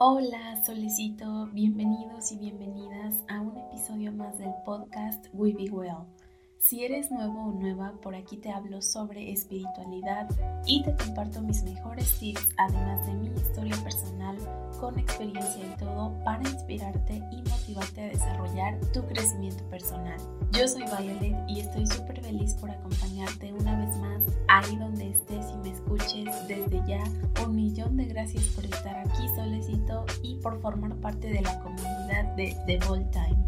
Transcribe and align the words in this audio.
Hola, 0.00 0.62
solecito, 0.64 1.48
bienvenidos 1.52 2.30
y 2.30 2.36
bienvenidas 2.36 3.16
a 3.26 3.40
un 3.40 3.58
episodio 3.58 4.12
más 4.12 4.38
del 4.38 4.52
podcast 4.64 5.26
We 5.32 5.52
Be 5.52 5.68
Well. 5.72 6.06
Si 6.60 6.84
eres 6.84 7.10
nuevo 7.10 7.46
o 7.46 7.50
nueva, 7.50 7.94
por 8.00 8.14
aquí 8.14 8.36
te 8.36 8.52
hablo 8.52 8.80
sobre 8.80 9.32
espiritualidad 9.32 10.28
y 10.64 10.84
te 10.84 10.94
comparto 10.94 11.42
mis 11.42 11.64
mejores 11.64 12.16
tips, 12.20 12.48
además 12.58 12.77
con 14.80 14.98
experiencia 14.98 15.64
y 15.64 15.76
todo 15.78 16.12
para 16.24 16.42
inspirarte 16.48 17.22
y 17.30 17.42
motivarte 17.48 18.02
a 18.02 18.08
desarrollar 18.08 18.78
tu 18.92 19.04
crecimiento 19.06 19.64
personal. 19.68 20.18
Yo 20.52 20.66
soy 20.66 20.84
Violet 20.84 21.36
y 21.48 21.60
estoy 21.60 21.86
súper 21.86 22.20
feliz 22.20 22.54
por 22.54 22.70
acompañarte 22.70 23.52
una 23.52 23.78
vez 23.78 23.96
más 23.98 24.22
ahí 24.48 24.76
donde 24.76 25.10
estés 25.10 25.46
y 25.52 25.56
me 25.58 25.70
escuches 25.70 26.48
desde 26.48 26.82
ya. 26.86 27.02
Un 27.44 27.56
millón 27.56 27.96
de 27.96 28.06
gracias 28.06 28.44
por 28.54 28.64
estar 28.64 28.96
aquí 28.98 29.28
solecito 29.36 30.04
y 30.22 30.36
por 30.36 30.60
formar 30.60 30.94
parte 30.96 31.28
de 31.28 31.40
la 31.42 31.58
comunidad 31.60 32.34
de 32.36 32.56
The 32.66 32.78
Ball 32.86 33.08
Time. 33.10 33.44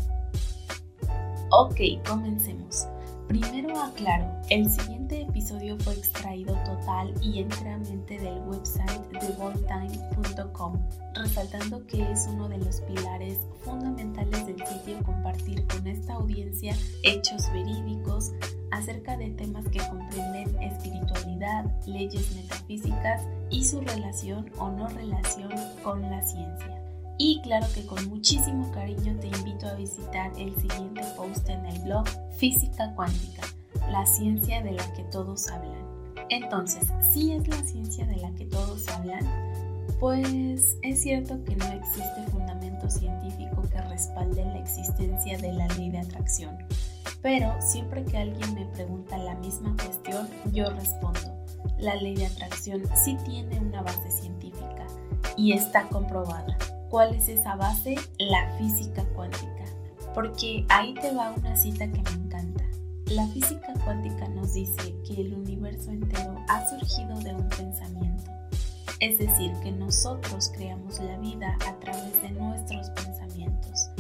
Ok, 1.51 2.07
comencemos. 2.07 2.87
Primero 3.30 3.80
aclaro, 3.80 4.27
el 4.48 4.69
siguiente 4.69 5.23
episodio 5.23 5.79
fue 5.79 5.93
extraído 5.93 6.52
total 6.65 7.15
y 7.23 7.38
enteramente 7.38 8.19
del 8.19 8.41
website 8.41 9.09
TheBallTime.com, 9.21 10.77
resaltando 11.15 11.87
que 11.87 12.11
es 12.11 12.27
uno 12.27 12.48
de 12.48 12.59
los 12.59 12.80
pilares 12.80 13.38
fundamentales 13.65 14.47
del 14.47 14.66
sitio 14.66 15.01
compartir 15.05 15.65
con 15.69 15.87
esta 15.87 16.15
audiencia 16.15 16.74
hechos 17.05 17.48
verídicos 17.52 18.33
acerca 18.73 19.16
de 19.16 19.30
temas 19.30 19.65
que 19.68 19.79
comprenden 19.79 20.60
espiritualidad, 20.60 21.66
leyes 21.87 22.35
metafísicas 22.35 23.29
y 23.49 23.65
su 23.65 23.80
relación 23.80 24.51
o 24.59 24.71
no 24.73 24.88
relación 24.88 25.52
con 25.85 26.02
la 26.02 26.21
ciencia. 26.23 26.80
Y 27.23 27.38
claro 27.43 27.66
que 27.74 27.85
con 27.85 28.09
muchísimo 28.09 28.73
cariño 28.73 29.15
te 29.21 29.26
invito 29.26 29.66
a 29.66 29.74
visitar 29.74 30.32
el 30.38 30.57
siguiente 30.57 31.02
post 31.18 31.46
en 31.51 31.66
el 31.66 31.79
blog 31.80 32.07
Física 32.38 32.95
Cuántica, 32.95 33.43
la 33.90 34.07
ciencia 34.07 34.62
de 34.62 34.73
la 34.73 34.90
que 34.95 35.02
todos 35.02 35.51
hablan. 35.51 35.85
Entonces, 36.30 36.88
si 37.12 37.32
es 37.32 37.46
la 37.46 37.62
ciencia 37.62 38.07
de 38.07 38.16
la 38.16 38.30
que 38.37 38.46
todos 38.46 38.88
hablan, 38.88 39.21
pues 40.01 40.79
es 40.80 41.02
cierto 41.02 41.45
que 41.45 41.57
no 41.57 41.66
existe 41.66 42.24
fundamento 42.30 42.88
científico 42.88 43.68
que 43.71 43.82
respalde 43.82 44.43
la 44.43 44.59
existencia 44.59 45.37
de 45.37 45.52
la 45.52 45.68
ley 45.77 45.90
de 45.90 45.99
atracción. 45.99 46.57
Pero 47.21 47.55
siempre 47.60 48.02
que 48.02 48.16
alguien 48.16 48.55
me 48.55 48.65
pregunta 48.65 49.18
la 49.18 49.34
misma 49.34 49.77
cuestión, 49.77 50.27
yo 50.55 50.71
respondo, 50.71 51.45
la 51.79 51.96
ley 51.96 52.15
de 52.15 52.24
atracción 52.24 52.80
sí 52.95 53.18
tiene 53.27 53.60
una 53.60 53.82
base 53.82 54.10
científica 54.10 54.87
y 55.37 55.52
está 55.52 55.87
comprobada. 55.88 56.57
¿Cuál 56.91 57.15
es 57.15 57.29
esa 57.29 57.55
base? 57.55 57.95
La 58.19 58.52
física 58.59 59.05
cuántica. 59.15 59.65
Porque 60.13 60.66
ahí 60.69 60.93
te 60.95 61.15
va 61.15 61.33
una 61.37 61.55
cita 61.55 61.87
que 61.87 62.02
me 62.02 62.10
encanta. 62.10 62.65
La 63.07 63.29
física 63.29 63.73
cuántica 63.85 64.28
nos 64.28 64.55
dice 64.55 64.97
que 65.06 65.21
el 65.21 65.34
universo 65.34 65.93
entero 65.93 66.34
ha 66.49 66.69
surgido 66.69 67.16
de 67.21 67.33
un 67.33 67.49
pensamiento. 67.49 68.25
Es 68.99 69.19
decir, 69.19 69.53
que 69.62 69.71
nosotros 69.71 70.50
creamos 70.53 70.99
la 70.99 71.16
vida 71.19 71.56
a 71.69 71.78
través 71.78 72.21
de 72.22 72.33
nuestros 72.33 72.91
pensamientos. 72.91 73.91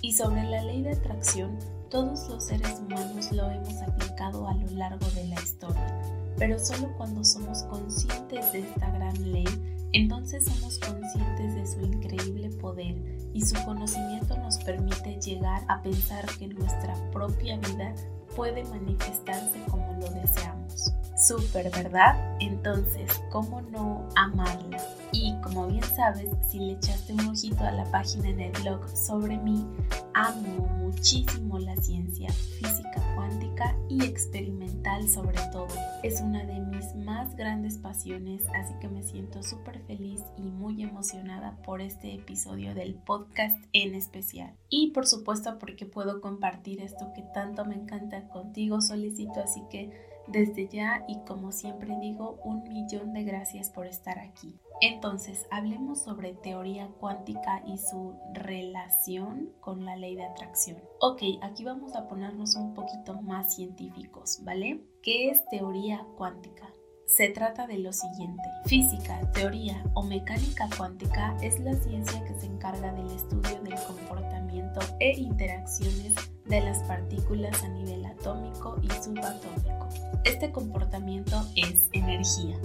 Y 0.00 0.14
sobre 0.14 0.42
la 0.44 0.62
ley 0.62 0.80
de 0.80 0.92
atracción, 0.92 1.58
todos 1.90 2.30
los 2.30 2.44
seres 2.44 2.78
humanos 2.80 3.30
lo 3.30 3.50
hemos 3.50 3.82
aplicado 3.82 4.48
a 4.48 4.54
lo 4.54 4.70
largo 4.70 5.06
de 5.10 5.26
la 5.28 5.34
historia, 5.34 6.00
pero 6.38 6.58
solo 6.58 6.96
cuando 6.96 7.22
somos 7.24 7.64
conscientes 7.64 8.52
de 8.52 8.60
esta 8.60 8.90
gran 8.90 9.32
ley 9.32 9.77
entonces 9.92 10.44
somos 10.44 10.78
conscientes 10.78 11.54
de 11.54 11.66
su 11.66 11.80
increíble 11.80 12.50
poder 12.60 12.96
y 13.32 13.40
su 13.42 13.54
conocimiento 13.64 14.36
nos 14.38 14.58
permite 14.58 15.18
llegar 15.20 15.62
a 15.68 15.80
pensar 15.82 16.26
que 16.38 16.48
nuestra 16.48 16.94
propia 17.10 17.56
vida 17.58 17.94
puede 18.36 18.64
manifestarse 18.64 19.58
como 19.70 19.92
lo 19.94 20.08
deseamos. 20.10 20.92
Súper, 21.18 21.68
¿verdad? 21.72 22.36
Entonces, 22.38 23.10
¿cómo 23.30 23.60
no 23.60 24.08
amarla? 24.14 24.78
Y 25.12 25.34
como 25.40 25.66
bien 25.66 25.82
sabes, 25.82 26.28
si 26.48 26.60
le 26.60 26.74
echaste 26.74 27.12
un 27.12 27.26
ojito 27.26 27.64
a 27.64 27.72
la 27.72 27.84
página 27.90 28.28
en 28.28 28.40
el 28.40 28.52
blog 28.62 28.88
sobre 28.96 29.36
mí, 29.36 29.66
amo 30.14 30.66
muchísimo 30.78 31.58
la 31.58 31.76
ciencia, 31.76 32.28
física 32.30 33.14
cuántica 33.16 33.76
y 33.88 34.04
experimental 34.04 35.08
sobre 35.08 35.38
todo. 35.50 35.66
Es 36.04 36.20
una 36.20 36.44
de 36.44 36.60
mis 36.60 36.94
más 36.94 37.34
grandes 37.34 37.78
pasiones, 37.78 38.42
así 38.54 38.74
que 38.80 38.88
me 38.88 39.02
siento 39.02 39.42
súper 39.42 39.80
feliz 39.80 40.22
y 40.36 40.42
muy 40.42 40.82
emocionada 40.82 41.56
por 41.64 41.80
este 41.80 42.14
episodio 42.14 42.74
del 42.74 42.94
podcast 42.94 43.58
en 43.72 43.96
especial. 43.96 44.54
Y 44.68 44.92
por 44.92 45.06
supuesto 45.06 45.58
porque 45.58 45.84
puedo 45.84 46.20
compartir 46.20 46.80
esto 46.80 47.12
que 47.14 47.22
tanto 47.34 47.64
me 47.64 47.74
encanta 47.74 48.28
contigo, 48.28 48.80
solicito, 48.80 49.40
así 49.40 49.62
que 49.68 50.07
desde 50.30 50.68
ya 50.68 51.04
y 51.08 51.18
como 51.26 51.52
siempre 51.52 51.98
digo, 52.00 52.38
un 52.44 52.62
millón 52.64 53.12
de 53.12 53.24
gracias 53.24 53.70
por 53.70 53.86
estar 53.86 54.18
aquí. 54.18 54.58
Entonces, 54.80 55.46
hablemos 55.50 56.02
sobre 56.02 56.34
teoría 56.34 56.88
cuántica 57.00 57.62
y 57.66 57.78
su 57.78 58.14
relación 58.32 59.50
con 59.60 59.84
la 59.84 59.96
ley 59.96 60.14
de 60.14 60.24
atracción. 60.24 60.78
Ok, 61.00 61.22
aquí 61.42 61.64
vamos 61.64 61.96
a 61.96 62.06
ponernos 62.06 62.54
un 62.54 62.74
poquito 62.74 63.20
más 63.22 63.54
científicos, 63.54 64.38
¿vale? 64.42 64.84
¿Qué 65.02 65.30
es 65.30 65.44
teoría 65.48 66.06
cuántica? 66.16 66.72
Se 67.06 67.30
trata 67.30 67.66
de 67.66 67.78
lo 67.78 67.92
siguiente. 67.92 68.42
Física, 68.66 69.18
teoría 69.32 69.82
o 69.94 70.02
mecánica 70.02 70.68
cuántica 70.76 71.36
es 71.42 71.58
la 71.58 71.74
ciencia 71.74 72.22
que 72.24 72.34
se 72.34 72.46
encarga 72.46 72.92
del 72.92 73.10
estudio 73.10 73.60
del 73.62 73.74
comportamiento 73.86 74.80
e 75.00 75.18
interacciones 75.18 76.14
de 76.48 76.60
las 76.60 76.78
partículas 76.84 77.62
a 77.62 77.68
nivel 77.68 78.04
atómico 78.06 78.76
y 78.82 78.88
subatómico. 79.02 79.88
Este 80.24 80.50
comportamiento 80.50 81.44
es 81.56 81.88
energía, 81.92 82.58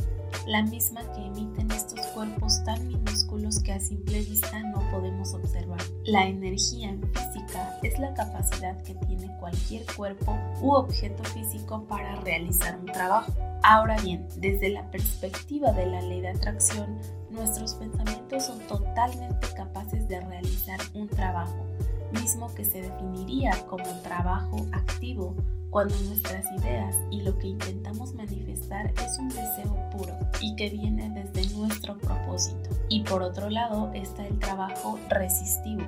la 0.48 0.62
misma 0.64 1.02
que 1.14 1.26
emiten 1.26 1.72
estos 1.72 2.00
cuerpos 2.08 2.64
tan 2.66 2.88
minúsculos 2.88 3.62
que 3.62 3.72
a 3.72 3.80
simple 3.80 4.20
vista 4.20 4.60
no 4.60 4.80
podemos 4.92 5.34
observar. 5.34 5.80
La 6.06 6.28
energía 6.28 6.90
en 6.90 7.02
física 7.02 7.80
es 7.82 7.98
la 8.00 8.14
capacidad 8.14 8.82
que 8.84 8.96
tiene 8.96 9.36
cualquier 9.40 9.86
cuerpo 9.96 10.38
u 10.62 10.72
objeto 10.72 11.24
físico 11.24 11.86
para 11.88 12.16
realizar 12.22 12.78
un 12.78 12.88
trabajo. 12.88 13.32
Ahora 13.64 13.98
bien, 14.02 14.28
desde 14.38 14.70
la 14.70 14.90
perspectiva 14.92 15.72
de 15.72 15.86
la 15.86 16.02
ley 16.02 16.20
de 16.22 16.30
atracción, 16.30 17.00
nuestros 17.34 17.74
pensamientos 17.76 18.46
son 18.46 18.60
totalmente 18.68 19.48
capaces 19.56 20.08
de 20.08 20.20
realizar 20.22 20.80
un 20.94 21.08
trabajo, 21.08 21.66
mismo 22.12 22.54
que 22.54 22.64
se 22.64 22.82
definiría 22.82 23.52
como 23.68 23.86
trabajo 24.02 24.66
activo 24.72 25.36
cuando 25.70 25.96
nuestras 26.02 26.46
ideas 26.60 26.96
y 27.10 27.22
lo 27.22 27.38
que 27.40 27.48
intentamos 27.48 28.14
manifestar 28.14 28.94
es 29.04 29.18
un 29.18 29.30
deseo 29.30 29.90
puro 29.90 30.16
y 30.40 30.56
que 30.56 30.70
viene 30.70 31.10
desde 31.10 31.52
nuestro 31.56 31.98
propósito. 31.98 32.70
Y 32.90 33.02
por 33.02 33.24
otro 33.24 33.50
lado 33.50 33.92
está 33.94 34.28
el 34.28 34.38
trabajo 34.38 35.00
resistivo, 35.10 35.82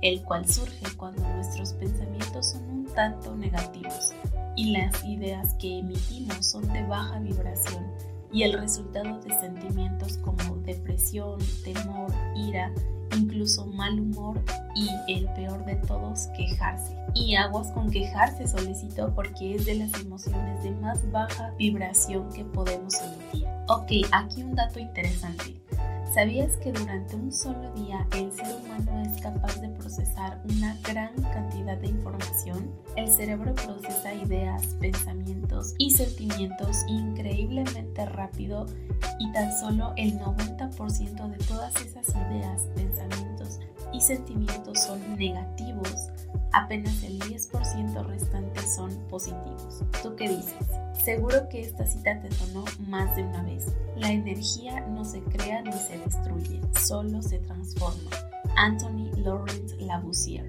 el 0.00 0.22
cual 0.22 0.48
surge 0.48 0.96
cuando 0.96 1.26
nuestros 1.28 1.72
pensamientos 1.72 2.50
son 2.50 2.62
un 2.70 2.84
tanto 2.94 3.34
negativos 3.34 4.12
y 4.54 4.70
las 4.70 5.04
ideas 5.04 5.54
que 5.54 5.80
emitimos 5.80 6.46
son 6.46 6.72
de 6.72 6.84
baja 6.84 7.18
vibración 7.18 8.11
y 8.32 8.42
el 8.42 8.54
resultado 8.54 9.18
de 9.20 9.38
sentimientos 9.40 10.18
como 10.18 10.56
depresión, 10.64 11.38
temor, 11.64 12.12
ira, 12.34 12.72
incluso 13.16 13.66
mal 13.66 14.00
humor 14.00 14.40
y 14.74 14.88
el 15.12 15.26
peor 15.34 15.64
de 15.64 15.76
todos, 15.76 16.28
quejarse. 16.36 16.96
Y 17.14 17.34
aguas 17.34 17.70
con 17.72 17.90
quejarse 17.90 18.46
solicito 18.46 19.12
porque 19.14 19.56
es 19.56 19.66
de 19.66 19.74
las 19.74 19.92
emociones 20.00 20.62
de 20.62 20.70
más 20.72 21.10
baja 21.10 21.52
vibración 21.58 22.32
que 22.32 22.44
podemos 22.44 22.94
emitir. 23.00 23.46
Ok, 23.68 24.08
aquí 24.12 24.42
un 24.42 24.54
dato 24.54 24.78
interesante. 24.78 25.60
¿Sabías 26.14 26.58
que 26.58 26.72
durante 26.72 27.16
un 27.16 27.32
solo 27.32 27.72
día 27.72 28.06
el 28.14 28.30
ser 28.32 28.46
humano 28.56 29.00
es 29.00 29.20
capaz 29.22 29.60
de 29.62 29.68
procesar 29.70 30.42
una 30.44 30.76
gran 30.82 31.14
cantidad 31.14 31.41
de 31.80 31.88
información? 31.88 32.70
El 32.96 33.08
cerebro 33.08 33.54
procesa 33.54 34.14
ideas, 34.14 34.66
pensamientos 34.80 35.74
y 35.78 35.90
sentimientos 35.90 36.76
increíblemente 36.88 38.04
rápido 38.06 38.66
y 39.18 39.32
tan 39.32 39.52
solo 39.58 39.92
el 39.96 40.18
90% 40.18 41.28
de 41.30 41.38
todas 41.44 41.74
esas 41.76 42.08
ideas, 42.08 42.62
pensamientos 42.74 43.60
y 43.92 44.00
sentimientos 44.00 44.82
son 44.82 45.16
negativos. 45.16 46.08
Apenas 46.52 47.02
el 47.02 47.18
10% 47.20 48.06
restante 48.06 48.60
son 48.60 48.90
positivos. 49.08 49.82
¿Tú 50.02 50.14
qué 50.16 50.28
dices? 50.28 50.66
Seguro 51.02 51.48
que 51.48 51.60
esta 51.60 51.86
cita 51.86 52.20
te 52.20 52.30
sonó 52.32 52.64
más 52.86 53.16
de 53.16 53.24
una 53.24 53.42
vez. 53.42 53.66
La 53.96 54.10
energía 54.10 54.80
no 54.86 55.04
se 55.04 55.20
crea 55.22 55.62
ni 55.62 55.72
se 55.72 55.98
destruye, 55.98 56.60
solo 56.78 57.22
se 57.22 57.38
transforma. 57.38 58.10
Anthony 58.56 59.10
Lawrence 59.16 59.76
Lavoisier. 59.78 60.46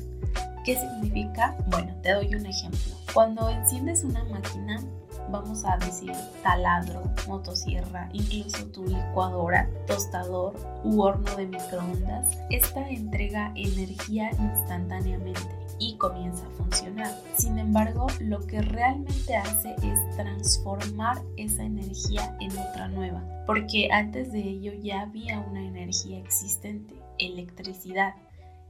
¿Qué 0.64 0.78
significa? 0.78 1.56
Bueno, 1.68 1.94
te 2.02 2.14
doy 2.14 2.34
un 2.36 2.46
ejemplo. 2.46 2.94
Cuando 3.14 3.50
enciendes 3.50 4.04
una 4.06 4.24
máquina, 4.24 4.80
vamos 5.30 5.66
a 5.66 5.78
decir 5.78 6.14
taladro, 6.42 7.04
motosierra, 7.28 8.10
incluso 8.14 8.66
tu 8.68 8.86
licuadora, 8.86 9.70
tostador 9.88 10.54
u 10.84 11.02
horno 11.02 11.36
de 11.36 11.48
microondas, 11.48 12.38
esta 12.50 12.90
entrega 12.90 13.52
energía 13.56 14.30
instantáneamente 14.32 15.42
y 15.80 15.98
comienza 15.98 16.46
a 16.46 16.52
funcionar. 16.52 17.12
Sin 17.38 17.60
embargo, 17.60 18.08
lo 18.22 18.40
que 18.48 18.62
realmente 18.62 19.36
hace 19.36 19.76
es 19.84 20.16
transformar 20.16 21.22
esa 21.36 21.64
energía 21.64 22.38
en 22.40 22.52
otra 22.58 22.88
nueva, 22.88 23.22
porque 23.46 23.90
antes 23.92 24.32
de 24.32 24.40
ello 24.40 24.72
ya 24.82 25.02
había 25.02 25.40
una 25.40 25.66
energía 25.66 26.20
existente, 26.20 26.96
electricidad, 27.18 28.16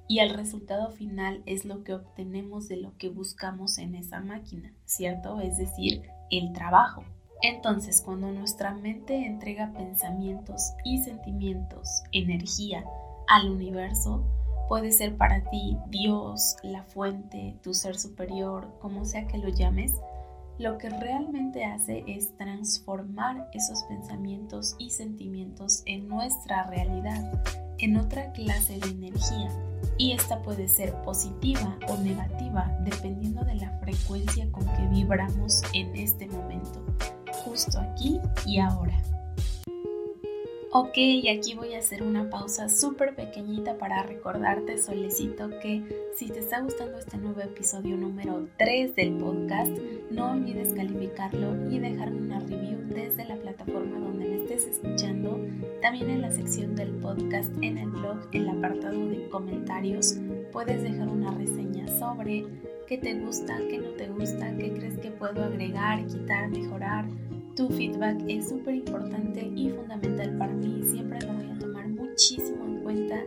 y 0.07 0.19
el 0.19 0.31
resultado 0.31 0.91
final 0.91 1.43
es 1.45 1.65
lo 1.65 1.83
que 1.83 1.93
obtenemos 1.93 2.67
de 2.67 2.77
lo 2.77 2.97
que 2.97 3.09
buscamos 3.09 3.77
en 3.77 3.95
esa 3.95 4.19
máquina, 4.19 4.73
¿cierto? 4.85 5.39
Es 5.39 5.57
decir, 5.57 6.03
el 6.29 6.53
trabajo. 6.53 7.03
Entonces, 7.41 8.01
cuando 8.01 8.31
nuestra 8.31 8.73
mente 8.73 9.25
entrega 9.25 9.73
pensamientos 9.73 10.73
y 10.85 11.03
sentimientos, 11.03 12.03
energía 12.11 12.85
al 13.27 13.49
universo, 13.49 14.23
puede 14.69 14.91
ser 14.91 15.17
para 15.17 15.43
ti 15.49 15.77
Dios, 15.89 16.55
la 16.63 16.83
fuente, 16.83 17.57
tu 17.61 17.73
ser 17.73 17.97
superior, 17.97 18.67
como 18.79 19.05
sea 19.05 19.27
que 19.27 19.37
lo 19.37 19.49
llames, 19.49 19.93
lo 20.57 20.77
que 20.77 20.89
realmente 20.89 21.65
hace 21.65 22.03
es 22.07 22.35
transformar 22.37 23.49
esos 23.53 23.83
pensamientos 23.83 24.75
y 24.77 24.91
sentimientos 24.91 25.83
en 25.85 26.07
nuestra 26.07 26.63
realidad, 26.67 27.43
en 27.79 27.97
otra 27.97 28.31
clase 28.31 28.79
de 28.79 28.89
energía. 28.89 29.49
Y 29.97 30.13
esta 30.13 30.41
puede 30.41 30.67
ser 30.67 30.93
positiva 31.03 31.77
o 31.87 31.97
negativa 31.97 32.71
dependiendo 32.81 33.43
de 33.43 33.55
la 33.55 33.69
frecuencia 33.79 34.49
con 34.51 34.65
que 34.65 34.87
vibramos 34.89 35.61
en 35.73 35.95
este 35.95 36.27
momento, 36.27 36.83
justo 37.43 37.79
aquí 37.79 38.19
y 38.45 38.59
ahora. 38.59 38.97
Ok, 40.75 40.97
aquí 41.31 41.53
voy 41.55 41.75
a 41.75 41.77
hacer 41.77 42.01
una 42.01 42.31
pausa 42.31 42.67
súper 42.67 43.13
pequeñita 43.13 43.77
para 43.77 44.01
recordarte, 44.01 44.79
Solecito, 44.79 45.51
que 45.61 45.83
si 46.15 46.29
te 46.29 46.39
está 46.39 46.61
gustando 46.61 46.97
este 46.97 47.15
nuevo 47.19 47.41
episodio 47.41 47.95
número 47.95 48.47
3 48.57 48.95
del 48.95 49.13
podcast, 49.17 49.71
no 50.09 50.31
olvides 50.31 50.73
calificarlo 50.73 51.69
y 51.71 51.77
dejarme 51.77 52.21
una 52.21 52.39
review 52.39 52.79
desde 52.87 53.23
la 53.25 53.35
plataforma 53.35 53.99
donde 53.99 54.27
me 54.27 54.41
estés 54.41 54.65
escuchando. 54.65 55.39
También 55.83 56.09
en 56.09 56.21
la 56.21 56.31
sección 56.31 56.75
del 56.75 56.89
podcast 56.93 57.53
en 57.61 57.77
el 57.77 57.91
blog, 57.91 58.27
en 58.31 58.41
el 58.41 58.49
apartado 58.49 59.07
de 59.09 59.29
comentarios, 59.29 60.15
puedes 60.51 60.81
dejar 60.81 61.07
una 61.07 61.35
reseña 61.35 61.87
sobre 61.99 62.47
qué 62.87 62.97
te 62.97 63.13
gusta, 63.13 63.59
qué 63.69 63.77
no 63.77 63.89
te 63.89 64.07
gusta, 64.07 64.57
qué 64.57 64.73
crees 64.73 64.97
que 64.97 65.11
puedo 65.11 65.43
agregar, 65.43 66.03
quitar, 66.07 66.49
mejorar 66.49 67.05
tu 67.55 67.69
feedback 67.69 68.17
es 68.27 68.49
súper 68.49 68.75
importante 68.75 69.51
y 69.55 69.69
fundamental 69.69 70.37
para 70.37 70.53
mí. 70.53 70.81
Siempre 70.83 71.19
lo 71.21 71.33
voy 71.33 71.49
a 71.51 71.59
tomar 71.59 71.87
muchísimo 71.87 72.65
en 72.65 72.79
cuenta. 72.83 73.23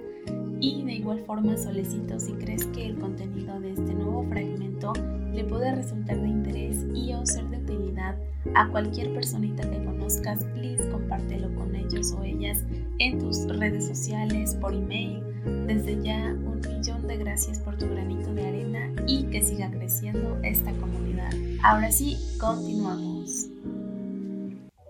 Y 0.61 0.83
de 0.85 0.95
igual 0.95 1.21
forma, 1.21 1.57
solicito 1.57 2.19
si 2.19 2.33
crees 2.33 2.65
que 2.67 2.87
el 2.87 2.99
contenido 2.99 3.61
de 3.61 3.73
este 3.73 3.95
nuevo 3.95 4.25
fragmento 4.29 4.93
le 5.33 5.45
puede 5.45 5.75
resultar 5.75 6.21
de 6.21 6.29
interés 6.29 6.87
y 6.95 7.13
o 7.13 7.25
ser 7.27 7.45
de 7.51 7.59
utilidad 7.59 8.17
a 8.55 8.69
cualquier 8.69 9.13
personita 9.13 9.69
que 9.69 9.85
conozcas, 9.85 10.43
please 10.55 10.89
compártelo 10.91 11.55
con 11.55 11.75
ellos 11.77 12.13
o 12.13 12.23
ellas 12.23 12.65
en 12.99 13.19
tus 13.19 13.47
redes 13.49 13.87
sociales, 13.87 14.55
por 14.55 14.75
email. 14.75 15.23
Desde 15.67 16.03
ya, 16.03 16.35
un 16.45 16.61
millón 16.61 17.07
de 17.07 17.19
gracias 17.19 17.59
por 17.61 17.77
tu 17.77 17.87
granito 17.87 18.33
de 18.35 18.47
arena 18.47 18.93
y 19.07 19.25
que 19.25 19.43
siga 19.43 19.71
creciendo 19.71 20.39
esta 20.43 20.73
comunidad. 20.73 21.31
Ahora 21.63 21.93
sí, 21.93 22.17
continuamos. 22.41 23.06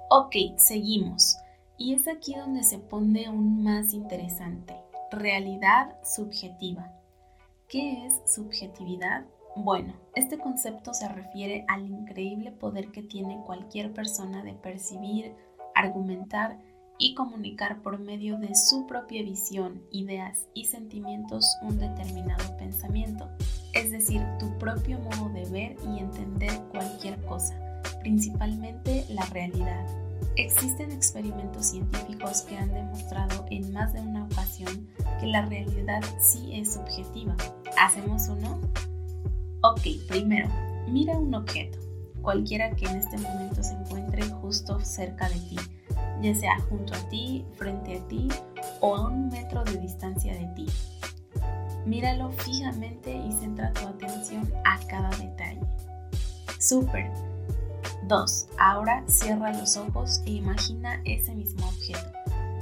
Ok, 0.09 0.37
seguimos. 0.57 1.37
Y 1.77 1.95
es 1.95 2.07
aquí 2.07 2.35
donde 2.35 2.63
se 2.63 2.79
pone 2.79 3.27
aún 3.27 3.65
más 3.65 3.93
interesante. 3.93 4.77
Realidad 5.11 5.97
subjetiva. 6.05 6.93
¿Qué 7.69 8.07
es 8.07 8.23
subjetividad? 8.33 9.25
Bueno, 9.57 9.95
este 10.15 10.39
concepto 10.39 10.95
se 10.95 11.09
refiere 11.09 11.65
al 11.67 11.91
increíble 11.91 12.53
poder 12.53 12.93
que 12.93 13.03
tiene 13.03 13.43
cualquier 13.45 13.93
persona 13.93 14.45
de 14.45 14.53
percibir, 14.53 15.35
argumentar 15.75 16.61
y 16.99 17.15
comunicar 17.15 17.83
por 17.83 17.99
medio 17.99 18.39
de 18.39 18.55
su 18.55 18.87
propia 18.87 19.25
visión, 19.25 19.83
ideas 19.91 20.47
y 20.55 20.67
sentimientos 20.67 21.59
un 21.63 21.81
determinado 21.81 22.57
pensamiento, 22.57 23.29
es 23.75 23.91
decir, 23.91 24.23
tu 24.39 24.57
propio 24.59 25.01
modo 25.01 25.31
de 25.31 25.45
ver 25.47 25.77
y 25.85 25.99
entender 25.99 26.53
cualquier 26.71 27.21
cosa 27.25 27.66
principalmente 28.01 29.05
la 29.09 29.25
realidad. 29.27 29.87
Existen 30.37 30.93
experimentos 30.93 31.67
científicos 31.67 32.43
que 32.43 32.57
han 32.57 32.73
demostrado 32.73 33.47
en 33.51 33.73
más 33.73 33.93
de 33.93 34.01
una 34.01 34.25
ocasión 34.25 34.87
que 35.21 35.27
la 35.27 35.47
realidad 35.47 36.03
sí 36.21 36.51
es 36.53 36.75
subjetiva. 36.75 37.37
¿Hacemos 37.79 38.29
uno? 38.29 38.61
Ok, 39.63 39.81
primero, 40.09 40.49
mira 40.89 41.19
un 41.19 41.35
objeto, 41.35 41.79
cualquiera 42.23 42.71
que 42.77 42.87
en 42.87 42.97
este 42.97 43.19
momento 43.19 43.63
se 43.63 43.75
encuentre 43.75 44.23
justo 44.25 44.79
cerca 44.81 45.29
de 45.29 45.41
ti, 45.41 45.57
ya 46.23 46.35
sea 46.35 46.61
junto 46.69 46.95
a 46.95 47.09
ti, 47.09 47.45
frente 47.57 47.99
a 47.99 48.09
ti 48.09 48.29
o 48.81 48.97
a 48.97 49.09
un 49.09 49.29
metro 49.29 49.65
de 49.65 49.79
distancia 49.79 50.35
de 50.35 50.47
ti. 50.55 50.67
Míralo 51.87 52.31
fijamente 52.31 53.17
y 53.17 53.33
centra 53.33 53.73
tu 53.73 53.87
atención 53.87 54.53
a 54.65 54.79
cada 54.87 55.11
detalle. 55.11 55.61
Súper, 56.59 57.11
2. 58.09 58.49
Ahora 58.59 59.03
cierra 59.07 59.53
los 59.53 59.77
ojos 59.77 60.23
e 60.27 60.33
imagina 60.33 61.01
ese 61.05 61.35
mismo 61.35 61.67
objeto. 61.67 62.13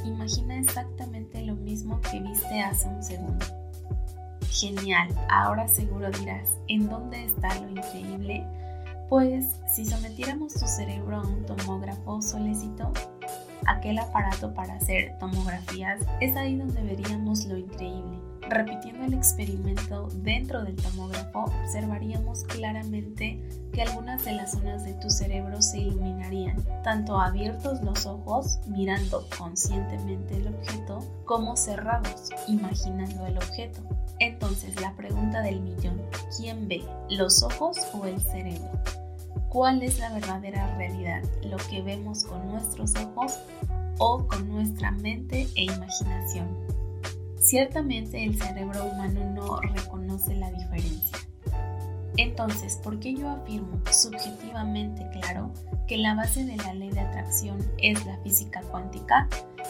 Imagina 0.05 0.58
exactamente 0.58 1.43
lo 1.43 1.55
mismo 1.55 2.00
que 2.00 2.20
viste 2.20 2.61
hace 2.61 2.88
un 2.88 3.02
segundo. 3.02 3.44
Genial, 4.50 5.08
ahora 5.29 5.67
seguro 5.69 6.11
dirás, 6.11 6.58
¿en 6.69 6.88
dónde 6.88 7.25
está 7.25 7.55
lo 7.61 7.69
increíble? 7.69 8.46
Pues 9.08 9.56
si 9.67 9.85
sometiéramos 9.85 10.55
tu 10.55 10.67
cerebro 10.67 11.17
a 11.19 11.26
un 11.26 11.44
tomógrafo 11.44 12.23
solecito, 12.23 12.93
aquel 13.67 13.99
aparato 13.99 14.55
para 14.55 14.75
hacer 14.75 15.17
tomografías, 15.19 16.00
es 16.20 16.37
ahí 16.37 16.56
donde 16.56 16.82
veríamos 16.82 17.44
lo 17.46 17.56
increíble. 17.56 18.24
Repitiendo 18.49 19.05
el 19.05 19.14
experimento 19.14 20.08
dentro 20.17 20.62
del 20.62 20.76
tomógrafo, 20.76 21.44
observaríamos 21.62 22.44
claramente 22.44 23.41
que 23.72 23.82
algunas 23.82 24.24
de 24.24 24.32
las 24.32 24.53
zonas 24.53 24.84
de 24.84 24.93
tu 24.94 25.08
cerebro 25.08 25.63
se 25.63 25.79
iluminarían, 25.79 26.63
tanto 26.82 27.19
abiertos 27.19 27.82
los 27.82 28.05
ojos, 28.06 28.58
mirando 28.67 29.27
conscientemente 29.36 30.36
el 30.36 30.48
objeto, 30.48 31.01
como 31.24 31.56
cerrados, 31.56 32.29
imaginando 32.46 33.27
el 33.27 33.39
objeto. 33.39 33.81
Entonces, 34.20 34.81
la 34.81 34.94
pregunta 34.94 35.41
del 35.41 35.60
millón, 35.60 36.03
¿quién 36.36 36.69
ve, 36.69 36.84
los 37.10 37.43
ojos 37.43 37.79
o 37.94 38.05
el 38.05 38.20
cerebro? 38.20 38.70
¿Cuál 39.48 39.82
es 39.82 39.98
la 39.98 40.13
verdadera 40.13 40.77
realidad? 40.77 41.22
¿Lo 41.43 41.56
que 41.56 41.81
vemos 41.81 42.24
con 42.24 42.46
nuestros 42.48 42.94
ojos 42.96 43.39
o 43.98 44.27
con 44.27 44.48
nuestra 44.48 44.91
mente 44.91 45.48
e 45.55 45.65
imaginación? 45.65 46.64
Ciertamente 47.44 48.24
el 48.24 48.41
cerebro 48.41 48.86
humano 48.86 49.20
no 49.34 49.60
reconoce 49.60 50.34
la 50.34 50.51
diferencia. 50.51 51.19
Entonces, 52.17 52.77
¿por 52.82 52.98
qué 53.01 53.15
yo 53.15 53.29
afirmo 53.29 53.82
subjetivamente 53.91 55.06
claro 55.13 55.53
que 55.86 55.98
la 55.98 56.15
base 56.15 56.43
de 56.46 56.56
la 56.56 56.72
ley 56.72 56.89
de 56.89 57.01
atracción 57.01 57.58
es 57.77 58.06
la 58.06 58.17
física 58.22 58.63
cuántica? 58.70 59.29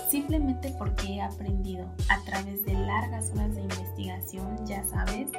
Simplemente 0.08 0.72
porque 0.78 1.14
he 1.14 1.20
aprendido 1.20 1.90
a 2.10 2.22
través 2.22 2.64
de 2.64 2.74
largas 2.74 3.32
horas 3.32 3.56
de 3.56 3.62
investigación, 3.62 4.64
ya 4.64 4.84
sabes, 4.84 5.30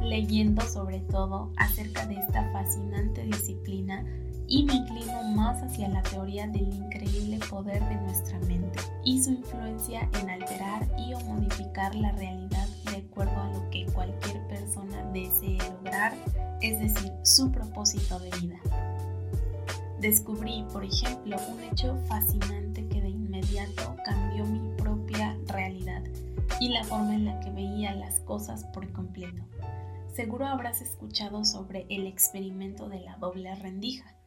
leyendo 0.00 0.62
sobre 0.62 1.00
todo 1.00 1.50
acerca 1.56 2.06
de 2.06 2.20
esta 2.20 2.52
fascinante 2.52 3.24
disciplina 3.24 4.04
y 4.46 4.64
me 4.64 4.74
inclino 4.74 5.24
más 5.24 5.39
hacia 5.58 5.88
la 5.88 6.02
teoría 6.02 6.46
del 6.46 6.72
increíble 6.72 7.38
poder 7.50 7.82
de 7.88 7.96
nuestra 7.96 8.38
mente 8.40 8.78
y 9.04 9.20
su 9.20 9.30
influencia 9.30 10.08
en 10.20 10.30
alterar 10.30 10.86
y 10.96 11.12
modificar 11.24 11.94
la 11.94 12.12
realidad 12.12 12.68
de 12.90 12.98
acuerdo 12.98 13.36
a 13.36 13.52
lo 13.52 13.70
que 13.70 13.86
cualquier 13.86 14.46
persona 14.46 15.04
desee 15.12 15.58
lograr, 15.72 16.14
es 16.60 16.78
decir, 16.78 17.12
su 17.24 17.50
propósito 17.50 18.18
de 18.20 18.30
vida. 18.40 18.60
Descubrí, 20.00 20.64
por 20.72 20.84
ejemplo, 20.84 21.36
un 21.52 21.62
hecho 21.64 21.96
fascinante 22.06 22.86
que 22.88 23.02
de 23.02 23.10
inmediato 23.10 23.96
cambió 24.04 24.46
mi 24.46 24.74
propia 24.76 25.36
realidad 25.46 26.02
y 26.60 26.68
la 26.68 26.84
forma 26.84 27.14
en 27.14 27.24
la 27.24 27.40
que 27.40 27.50
veía 27.50 27.94
las 27.94 28.20
cosas 28.20 28.64
por 28.66 28.90
completo. 28.92 29.42
Seguro 30.14 30.46
habrás 30.46 30.80
escuchado 30.80 31.44
sobre 31.44 31.86
el 31.90 32.06
experimento 32.06 32.88
de 32.88 33.00
la 33.00 33.16
doble 33.16 33.54
rendija 33.56 34.19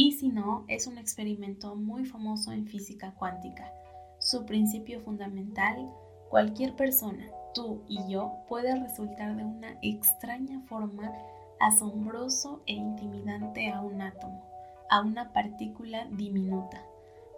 y 0.00 0.12
si 0.12 0.28
no, 0.28 0.64
es 0.68 0.86
un 0.86 0.96
experimento 0.96 1.74
muy 1.74 2.04
famoso 2.04 2.52
en 2.52 2.68
física 2.68 3.16
cuántica. 3.18 3.72
Su 4.20 4.46
principio 4.46 5.00
fundamental, 5.00 5.92
cualquier 6.30 6.76
persona, 6.76 7.28
tú 7.52 7.82
y 7.88 7.98
yo, 8.08 8.30
puede 8.46 8.78
resultar 8.78 9.34
de 9.34 9.44
una 9.44 9.76
extraña 9.82 10.60
forma 10.68 11.12
asombroso 11.58 12.62
e 12.66 12.74
intimidante 12.74 13.72
a 13.72 13.80
un 13.80 14.00
átomo, 14.00 14.48
a 14.88 15.00
una 15.00 15.32
partícula 15.32 16.06
diminuta. 16.12 16.80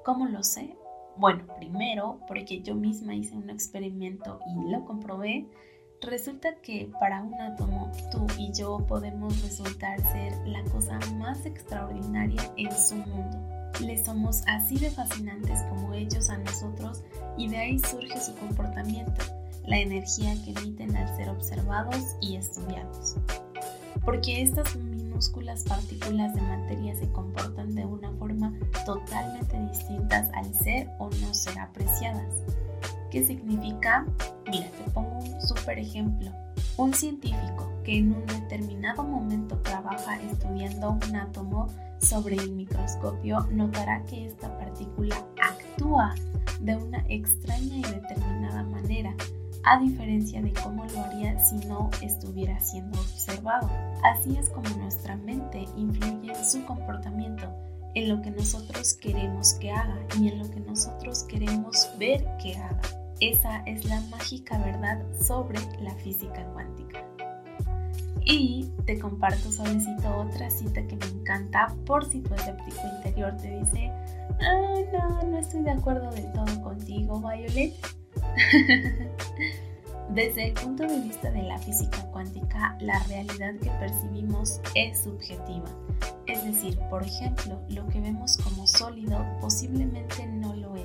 ¿Cómo 0.04 0.26
lo 0.26 0.42
sé? 0.42 0.76
Bueno, 1.16 1.46
primero 1.56 2.20
porque 2.28 2.60
yo 2.60 2.74
misma 2.74 3.14
hice 3.14 3.38
un 3.38 3.48
experimento 3.48 4.38
y 4.46 4.70
lo 4.70 4.84
comprobé. 4.84 5.46
Resulta 6.02 6.54
que 6.62 6.90
para 6.98 7.22
un 7.22 7.34
átomo 7.34 7.92
tú 8.10 8.26
y 8.38 8.50
yo 8.52 8.78
podemos 8.86 9.42
resultar 9.42 10.00
ser 10.12 10.32
la 10.46 10.64
cosa 10.64 10.98
más 11.16 11.44
extraordinaria 11.44 12.40
en 12.56 12.72
su 12.72 12.96
mundo. 12.96 13.38
Le 13.80 14.02
somos 14.02 14.42
así 14.46 14.78
de 14.78 14.90
fascinantes 14.90 15.62
como 15.68 15.92
ellos 15.92 16.30
a 16.30 16.38
nosotros 16.38 17.04
y 17.36 17.48
de 17.48 17.58
ahí 17.58 17.78
surge 17.78 18.18
su 18.18 18.34
comportamiento, 18.36 19.22
la 19.66 19.78
energía 19.78 20.34
que 20.42 20.52
emiten 20.52 20.96
al 20.96 21.14
ser 21.16 21.28
observados 21.28 22.16
y 22.22 22.36
estudiados. 22.36 23.16
Porque 24.02 24.40
estas 24.40 24.74
minúsculas 24.76 25.64
partículas 25.64 26.34
de 26.34 26.40
materia 26.40 26.96
se 26.96 27.10
comportan 27.12 27.74
de 27.74 27.84
una 27.84 28.10
forma 28.12 28.58
totalmente 28.86 29.58
distintas 29.68 30.30
al 30.32 30.54
ser 30.54 30.88
o 30.98 31.10
no 31.10 31.34
ser 31.34 31.58
apreciadas. 31.58 32.34
¿Qué 33.10 33.26
significa? 33.26 34.06
Mira, 34.50 34.70
te 34.70 34.90
pongo 34.92 35.18
un 35.18 35.42
super 35.42 35.78
ejemplo. 35.78 36.30
Un 36.76 36.94
científico 36.94 37.70
que 37.84 37.98
en 37.98 38.14
un 38.14 38.26
determinado 38.26 39.02
momento 39.02 39.58
trabaja 39.58 40.20
estudiando 40.22 40.98
un 41.06 41.16
átomo 41.16 41.66
sobre 42.00 42.36
el 42.36 42.52
microscopio 42.52 43.40
notará 43.50 44.02
que 44.06 44.26
esta 44.26 44.56
partícula 44.58 45.16
actúa 45.42 46.14
de 46.60 46.76
una 46.76 47.04
extraña 47.08 47.76
y 47.76 47.82
determinada 47.82 48.62
manera 48.62 49.14
a 49.64 49.78
diferencia 49.78 50.40
de 50.40 50.52
cómo 50.54 50.86
lo 50.86 51.00
haría 51.00 51.38
si 51.38 51.56
no 51.66 51.90
estuviera 52.00 52.58
siendo 52.60 52.98
observado. 52.98 53.68
Así 54.02 54.36
es 54.36 54.48
como 54.48 54.68
nuestra 54.78 55.16
mente 55.16 55.66
influye 55.76 56.32
en 56.32 56.44
su 56.44 56.64
comportamiento, 56.64 57.52
en 57.94 58.08
lo 58.08 58.22
que 58.22 58.30
nosotros 58.30 58.94
queremos 58.94 59.54
que 59.54 59.70
haga 59.70 59.98
y 60.18 60.28
en 60.28 60.38
lo 60.38 60.50
que 60.50 60.60
nosotros 60.60 61.24
queremos 61.24 61.90
ver 61.98 62.26
que 62.42 62.56
haga. 62.56 62.99
Esa 63.20 63.62
es 63.66 63.84
la 63.84 64.00
mágica 64.10 64.58
verdad 64.58 64.98
sobre 65.20 65.58
la 65.82 65.94
física 65.96 66.44
cuántica. 66.52 67.04
Y 68.24 68.70
te 68.86 68.98
comparto, 68.98 69.50
Solecito, 69.50 70.16
otra 70.16 70.50
cita 70.50 70.86
que 70.86 70.96
me 70.96 71.06
encanta 71.06 71.74
por 71.84 72.04
si 72.04 72.20
tu 72.20 72.34
escéptico 72.34 72.80
interior 72.96 73.36
te 73.36 73.58
dice, 73.58 73.90
ah, 74.40 74.74
no, 74.92 75.22
no 75.30 75.38
estoy 75.38 75.62
de 75.62 75.70
acuerdo 75.70 76.10
del 76.12 76.32
todo 76.32 76.62
contigo, 76.62 77.20
Violet. 77.20 77.74
Desde 80.14 80.48
el 80.48 80.54
punto 80.54 80.84
de 80.86 81.00
vista 81.00 81.30
de 81.30 81.42
la 81.42 81.58
física 81.58 82.02
cuántica, 82.10 82.76
la 82.80 82.98
realidad 83.04 83.54
que 83.62 83.70
percibimos 83.78 84.60
es 84.74 85.02
subjetiva. 85.02 85.68
Es 86.26 86.44
decir, 86.44 86.78
por 86.90 87.02
ejemplo, 87.02 87.60
lo 87.68 87.86
que 87.88 88.00
vemos 88.00 88.36
como 88.38 88.66
sólido 88.66 89.24
posiblemente 89.40 90.26
no 90.26 90.54
lo 90.54 90.74
es, 90.74 90.79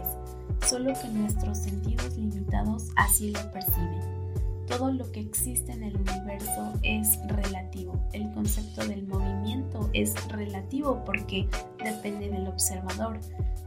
solo 0.66 0.94
que 1.00 1.08
nuestros 1.10 1.60
sentidos 1.60 2.18
limitados 2.18 2.90
así 2.96 3.32
lo 3.32 3.52
perciben. 3.52 4.26
Todo 4.68 4.92
lo 4.92 5.12
que 5.12 5.20
existe 5.20 5.72
en 5.72 5.84
el 5.84 5.96
universo 5.96 6.74
es 6.82 7.20
relativo. 7.28 8.00
El 8.14 8.32
concepto 8.34 8.86
del 8.86 9.06
movimiento 9.06 9.90
es 9.94 10.16
relativo 10.30 11.04
porque 11.06 11.48
depende 11.84 12.30
del 12.30 12.48
observador. 12.48 13.20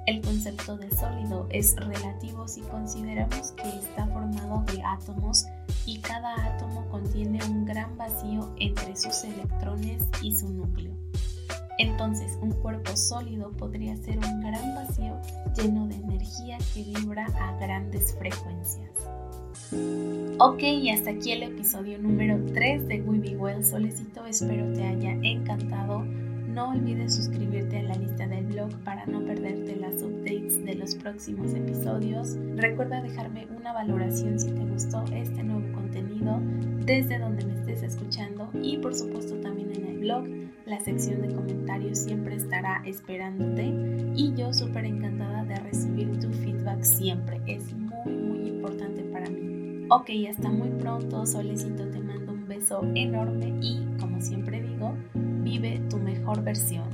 El 0.06 0.20
concepto 0.22 0.76
de 0.76 0.90
sólido 0.90 1.46
es 1.50 1.76
relativo 1.76 2.48
si 2.48 2.62
consideramos 2.62 3.52
que 3.52 3.68
está 3.68 4.06
formado 4.06 4.64
de 4.72 4.82
átomos 4.82 5.46
y 5.86 5.98
cada 6.00 6.34
átomo 6.46 6.84
contiene 6.88 7.38
un 7.44 7.64
gran 7.64 7.96
vacío 7.96 8.52
entre 8.58 8.96
sus 8.96 9.22
electrones 9.22 10.02
y 10.20 10.36
su 10.36 10.48
núcleo. 10.48 10.92
Entonces, 11.78 12.36
un 12.42 12.50
cuerpo 12.50 12.96
sólido 12.96 13.52
podría 13.52 13.96
ser 13.96 14.18
un 14.18 14.40
gran 14.40 14.74
vacío 14.74 15.16
lleno 15.56 15.86
de 15.86 15.94
energía 15.94 16.58
que 16.74 16.82
vibra 16.82 17.26
a 17.26 17.56
grandes 17.58 18.14
frecuencias. 18.18 18.90
Ok, 20.40 20.62
y 20.62 20.90
hasta 20.90 21.10
aquí 21.10 21.32
el 21.32 21.44
episodio 21.44 21.98
número 21.98 22.38
3 22.52 22.88
de 22.88 23.02
We 23.02 23.18
Be 23.18 23.36
Well 23.36 23.64
Solecito. 23.64 24.26
Espero 24.26 24.72
te 24.72 24.84
haya 24.84 25.12
encantado. 25.22 26.04
No 26.04 26.70
olvides 26.70 27.14
suscribirte 27.14 27.78
a 27.78 27.82
la 27.82 27.94
lista 27.94 28.26
del 28.26 28.46
blog 28.46 28.70
para 28.82 29.06
no 29.06 29.24
perderte 29.24 29.76
las 29.76 30.02
updates 30.02 30.64
de 30.64 30.74
los 30.74 30.96
próximos 30.96 31.54
episodios. 31.54 32.36
Recuerda 32.56 33.02
dejarme 33.02 33.46
una 33.56 33.72
valoración 33.72 34.40
si 34.40 34.50
te 34.50 34.64
gustó 34.64 35.04
este 35.12 35.44
nuevo 35.44 35.72
contenido 35.72 36.40
desde 36.84 37.18
donde 37.18 37.44
me 37.44 37.54
estés 37.54 37.82
escuchando 37.82 38.48
y 38.60 38.78
por 38.78 38.94
supuesto 38.94 39.36
también 39.36 39.70
en 39.76 39.86
el 39.86 39.98
blog. 39.98 40.47
La 40.68 40.78
sección 40.80 41.22
de 41.22 41.34
comentarios 41.34 42.00
siempre 42.00 42.36
estará 42.36 42.82
esperándote 42.84 43.72
y 44.14 44.34
yo 44.34 44.52
súper 44.52 44.84
encantada 44.84 45.42
de 45.44 45.56
recibir 45.56 46.20
tu 46.20 46.30
feedback 46.30 46.82
siempre. 46.82 47.40
Es 47.46 47.72
muy 47.72 48.12
muy 48.12 48.48
importante 48.48 49.02
para 49.04 49.30
mí. 49.30 49.86
Ok, 49.88 50.10
hasta 50.28 50.50
muy 50.50 50.68
pronto, 50.68 51.24
solecito, 51.24 51.88
te 51.88 52.00
mando 52.00 52.32
un 52.32 52.46
beso 52.46 52.82
enorme 52.94 53.54
y, 53.62 53.82
como 53.98 54.20
siempre 54.20 54.60
digo, 54.60 54.94
vive 55.14 55.80
tu 55.88 55.96
mejor 55.96 56.44
versión. 56.44 56.84